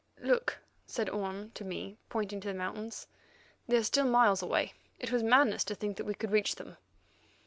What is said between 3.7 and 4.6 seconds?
are still miles